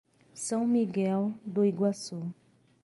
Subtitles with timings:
[0.33, 2.33] São Miguel do Iguaçu